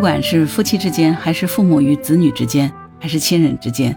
[0.00, 3.94] 不管是夫妻之间，还是父母与子女之间，还是亲人之间，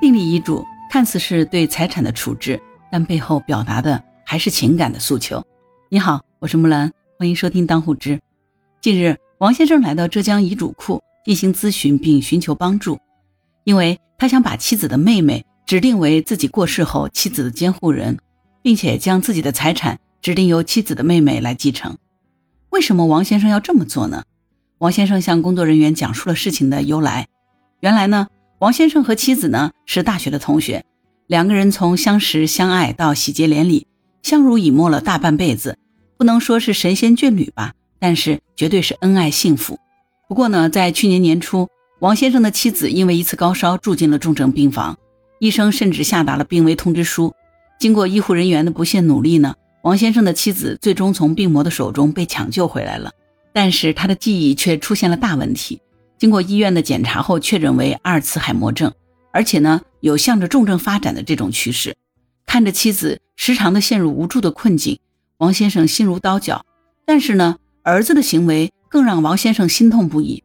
[0.00, 5.40] 订立遗嘱看似是对财产的处置，但背后表达的还是情感的诉求。
[5.90, 6.90] 你好，我是木兰，
[7.20, 8.18] 欢迎收听当户知。
[8.80, 12.98] 近日，王先生来到浙江遗嘱库进行咨询并寻求帮助，
[13.62, 18.18] 因为他想把妻子的妹妹指定为自己过世后妻子的监护人，
[18.60, 21.96] 并且将自己的财产指定由妻子的妹妹来继承。
[22.70, 24.24] 为什么王先生要这么做呢？
[24.78, 27.28] 王先生向工作人员讲述了事情的由来。
[27.80, 28.26] 原来呢，
[28.58, 30.84] 王先生和妻子呢是大学的同学，
[31.26, 33.86] 两个人从相识相爱到喜结连理，
[34.22, 35.78] 相濡以沫了大半辈子，
[36.16, 39.78] 不能说是神仙眷侣吧，但是绝对是恩爱幸福。
[40.28, 41.68] 不过呢，在去年年初，
[42.00, 44.98] 王先生的妻子因为一次高烧住进了重症病房，
[45.38, 47.32] 医生甚至下达了病危通知书。
[47.78, 49.54] 经过医护人员的不懈努力呢。
[49.82, 53.10] 王先生的妻子最终从病魔的手中被抢救回来了，
[53.54, 55.80] 但是他的记忆却出现了大问题。
[56.18, 58.92] 经过医院的检查后，确诊为阿尔茨海默症，
[59.32, 61.96] 而且呢有向着重症发展的这种趋势。
[62.44, 64.98] 看着妻子时常的陷入无助的困境，
[65.38, 66.66] 王先生心如刀绞。
[67.06, 70.42] 但是呢，儿子的行为更让王先生心痛不已。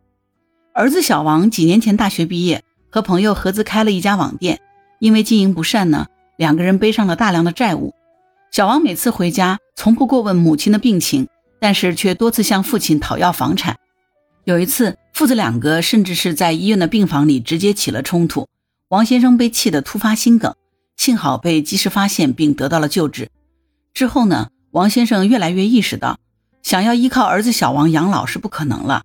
[0.73, 4.59] 儿子小王几年前大学毕业，和朋友合资开了一家网店，
[4.99, 6.07] 因为经营不善呢，
[6.37, 7.93] 两个人背上了大量的债务。
[8.51, 11.27] 小王每次回家，从不过问母亲的病情，
[11.59, 13.77] 但是却多次向父亲讨要房产。
[14.45, 18.47] 有一次，父子两个甚至是在医院的病房里直接起了冲突。
[18.87, 20.55] 王先生被气得突发心梗，
[20.97, 23.29] 幸好被及时发现并得到了救治。
[23.93, 26.17] 之后呢，王先生越来越意识到，
[26.63, 29.03] 想要依靠儿子小王养老是不可能了。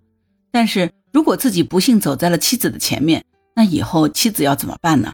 [0.51, 3.25] 但是如果自己不幸走在了妻子的前面，
[3.57, 5.13] 那以后妻子要怎么办呢？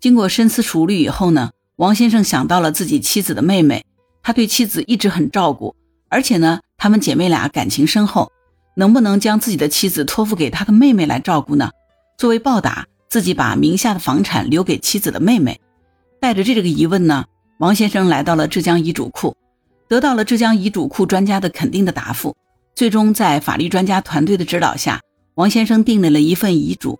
[0.00, 1.50] 经过深思熟虑以后呢？
[1.76, 3.84] 王先生想到了自己妻子的妹妹，
[4.22, 5.74] 他对妻子一直很照顾，
[6.14, 8.30] 而且呢，她们姐妹俩感情深厚，
[8.76, 11.72] 能不能将自己的妻子托付给他的妹妹来照顾呢？
[12.16, 15.60] 作为报答，自己把名下的房产留给妻子的妹妹。
[16.20, 17.24] 带着这个疑问呢，
[17.58, 19.36] 王先生来到了浙江遗嘱库，
[19.88, 22.36] 得到了浙江遗嘱库专家的肯定的答复。
[22.76, 25.00] 最终，在法律专家团队的指导下，
[25.34, 26.96] 王先生订立了一份遗嘱。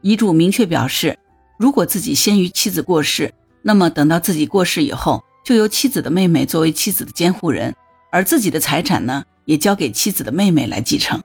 [0.00, 1.18] 遗嘱明确表示，
[1.58, 3.30] 如果自己先于妻子过世，
[3.60, 7.74] 那么等到自己过世以后，就由妻子的妹妹作为妻子的监护人，
[8.14, 11.20] 而自己的财产呢，也交给妻子的妹妹来继承。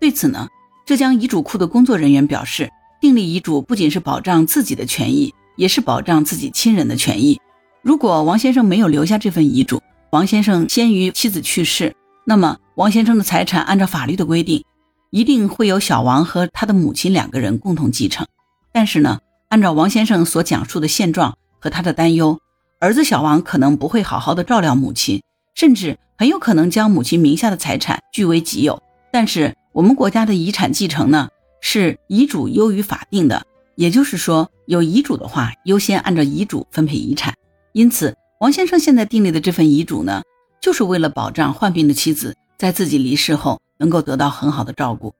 [0.00, 0.48] 对此呢，
[0.86, 7.38] 浙江遗嘱库的工作人员表示，订立遗嘱不仅是保障自己的权益，也是保障自己亲人的权益。
[7.82, 14.64] 如果王先生没有留下这份遗嘱，王先生先于妻子去世，那么王先生的财产按照法律的规定，
[15.10, 18.26] 一定会由小王和他的母亲两个人共同继承。
[18.72, 19.18] 但是呢，
[19.50, 21.36] 按照王先生所讲述的现状。
[21.62, 22.38] 和他的担忧，
[22.78, 25.20] 儿子小王可能不会好好的照料母亲，
[25.60, 28.82] 甚至很有可能将母亲名下的财产据为己有。
[29.12, 31.28] 但是我们国家的遗产继承呢，
[31.60, 33.44] 是遗嘱优于法定的，
[33.74, 37.34] 也就是说，有遗嘱的话，优先按照遗嘱分配遗产。
[37.74, 40.22] 因此，王先生现在订立的这份遗嘱呢，
[40.62, 45.14] 就是为了保障患病的妻子在自己离世后能够得到很好的照顾。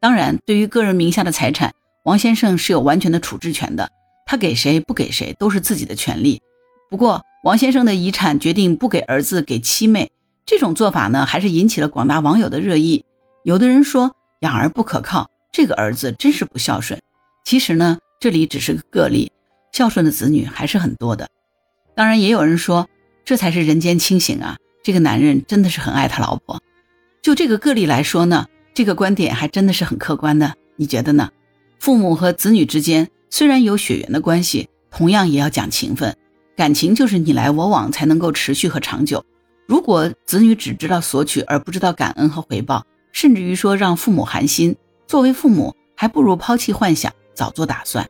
[0.00, 1.72] 当然，对于个人名下的财产，
[2.02, 3.88] 王先生是有完全的处置权的。
[4.26, 6.42] 他给谁不给谁都是自己的权利。
[6.90, 10.10] 不过，王先生的遗产决定不给儿子，给妻妹，
[10.46, 13.04] 这种做法呢，还是引起了广大网友的热议。
[13.42, 16.98] 有的人说养儿不可靠，这个儿子真是不孝顺。
[17.44, 19.30] 其实呢，这里只是个个例，
[19.72, 21.28] 孝顺的子女还是很多的。
[21.94, 22.88] 当然，也有人说
[23.26, 26.62] 这才是人间清醒啊，这个男人真的是很爱他老婆。
[27.20, 30.54] 就这个个例来说呢，这个观点还真的是很客观的。
[30.76, 31.28] 你觉得呢？
[31.78, 33.10] 父母和子女之间。
[33.28, 36.16] 虽然有血缘的关系，同样也要讲情分。
[36.56, 39.24] 感情就是你来我往才能够持续和长久。
[39.66, 44.76] 如果子女只知道索取而不知道感恩和回报，甚至于说让父母寒心，
[45.06, 48.08] 作为父母还不如抛弃幻想，早做打算。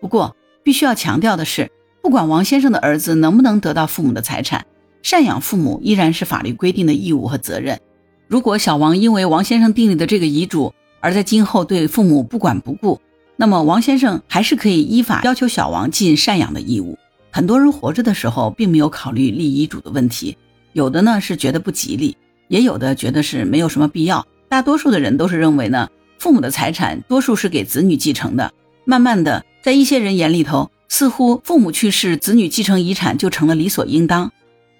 [0.00, 1.70] 不过必须要强调的是，
[2.00, 4.64] 不管王先生的儿子能不能得到父母的财产，
[5.02, 7.80] 赡养父母依然是法律规定的义务和责任。
[8.28, 13.00] 如果小王因为王先生订立的这个遗嘱，而在今后对父母不管不顾，
[13.36, 16.96] 那么王先生还是可以依法要求小王尽赡养的义务。
[17.32, 20.36] 很多人活着的时候并没有考虑立遗嘱的问题，
[20.74, 22.16] 有的呢是觉得不吉利，
[22.48, 24.26] 也有的觉得是没有什么必要。
[24.48, 25.88] 大多数的人都是认为呢，
[26.18, 28.52] 父母的财产多数是给子女继承的。
[28.84, 34.30] 慢慢的，在一些人眼里头，似乎父母去世，子女继承遗产就成了理所应当。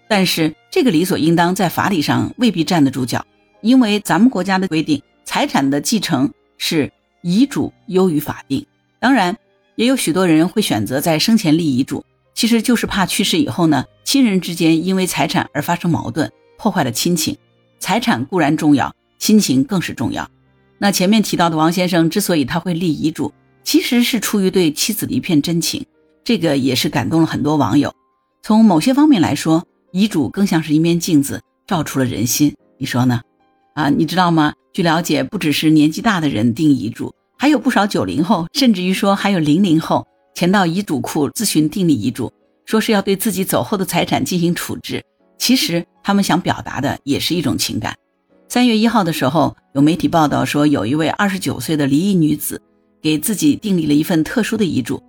[0.06, 3.24] 但是这个理所应当在法理上未必站得住脚，
[3.62, 6.92] 因为咱们国家的规定，财产的继承是。
[7.24, 8.66] 遗嘱优于法定，
[8.98, 9.36] 当然
[9.76, 12.04] 也有许多人会选择在生前立遗嘱，
[12.42, 16.28] 其实就是怕去世以后呢，亲人之间因为财产而发生矛盾，
[16.58, 17.36] 破坏了亲情。
[17.78, 20.28] 财产固然重要，亲情更是重要。
[20.78, 25.86] 那前面提到的王先生之所以他会立遗嘱，其实是出于对妻子的一片真情，
[26.24, 27.94] 这个也是感动了很多网友。
[28.42, 32.52] 从某些方面来说，遗嘱更像是一面镜子，照出了人心。
[32.76, 33.20] 你说呢？
[33.74, 34.52] 啊，你知道吗？
[34.72, 42.32] 据了解，不只是年纪大的人定遗嘱，还有不少九零后，甚至于说还有零零后前到遗嘱库咨询订立遗嘱，
[42.64, 45.02] 说是要对自己走后的财产进行处置。
[45.38, 47.94] 其实他们想表达的也是一种情感。
[48.48, 52.60] 三月一号的时候，有媒体报道说，有一位二十九岁的离异女子
[53.00, 55.02] 给自己订立了一份特殊的遗嘱，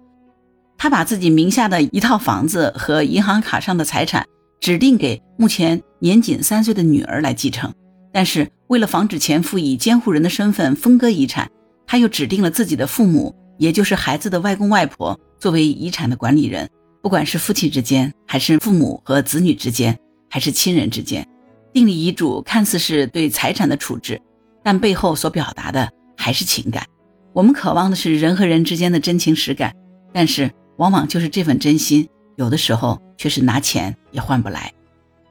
[0.77, 4.25] 她把自己名下的一套房子和银行卡上的财产
[4.59, 7.73] 指定给目前年仅三岁的女儿来继承。
[8.11, 11.49] 但是为了防止前夫以监护人的身份分割遗产，
[11.85, 16.69] 她又指定了自己的父母，也就是孩子的外公外婆作为遗产的管理人。
[17.01, 21.27] 不管是夫妻之间，还是父母和子女之间，还是亲人之间。
[21.73, 24.21] 订立遗嘱看似是对财产的处置，
[24.63, 26.85] 但背后所表达的还是情感。
[27.33, 29.75] 我们渴望的是人和人之间的真情实感，
[30.13, 32.07] 但是往往就是这份真心，
[32.37, 34.71] 有的时候却是拿钱也换不来。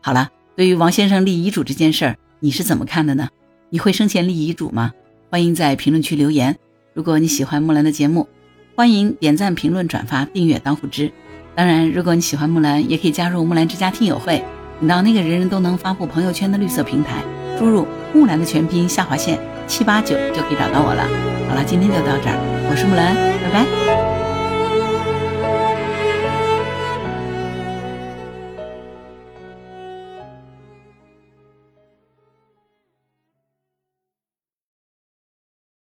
[0.03, 3.29] 好了，对于王先生立遗嘱这件事儿，你是怎么看的呢？
[3.71, 4.93] 你会生前立遗嘱吗？
[5.31, 6.55] 欢迎在评论区留言。
[6.95, 8.29] 如果你喜欢木兰的节目，
[8.77, 11.11] 欢迎点赞、评论、转发、订阅当户知。
[11.55, 14.45] 当然，如果你喜欢木兰，也可以加入木兰之家听友会。
[14.79, 17.23] 你到那个人人都能发布朋友圈的绿色平台，
[17.59, 21.03] 输入木兰的全拼下划线七八九就可以找到我了。
[21.49, 24.32] 好了，今天就到这儿，我是木兰，拜拜。